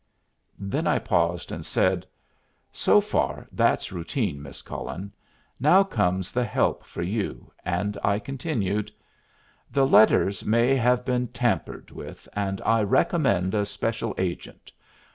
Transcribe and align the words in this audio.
Then 0.57 0.87
I 0.87 0.97
paused 0.97 1.51
and 1.51 1.63
said, 1.63 2.07
"So 2.73 3.01
far, 3.01 3.47
that's 3.51 3.91
routine, 3.91 4.41
Miss 4.41 4.63
Cullen. 4.63 5.11
Now 5.59 5.83
comes 5.83 6.31
the 6.31 6.43
help 6.43 6.83
for 6.83 7.03
you," 7.03 7.51
and 7.63 7.99
I 8.03 8.17
continued: 8.17 8.91
"The 9.69 9.85
letters 9.85 10.43
may 10.43 10.75
have 10.75 11.05
been 11.05 11.27
tampered 11.27 11.91
with, 11.91 12.27
and 12.33 12.59
I 12.65 12.81
recommend 12.81 13.53
a 13.53 13.63
special 13.63 14.15
agent. 14.17 14.71